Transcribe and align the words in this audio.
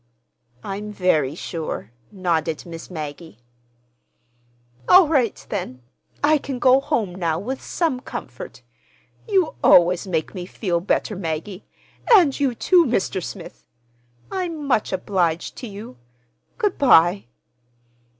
"I'm 0.63 0.91
very 0.91 1.35
sure," 1.35 1.91
nodded 2.11 2.65
Miss 2.65 2.89
Maggie. 2.89 3.37
"All 4.89 5.07
right, 5.07 5.35
then. 5.49 5.83
I 6.23 6.39
can 6.39 6.57
go 6.57 6.79
home 6.81 7.13
now 7.13 7.37
with 7.37 7.61
some 7.61 7.99
comfort. 7.99 8.63
You 9.27 9.53
always 9.63 10.07
make 10.07 10.33
me 10.33 10.47
feel 10.47 10.79
better, 10.79 11.15
Maggie, 11.15 11.65
and 12.15 12.39
you, 12.39 12.55
too, 12.55 12.83
Mr. 12.87 13.23
Smith. 13.23 13.67
I'm 14.31 14.65
much 14.65 14.91
obliged 14.91 15.55
to 15.57 15.67
you. 15.67 15.97
Good 16.57 16.79
bye." 16.79 17.25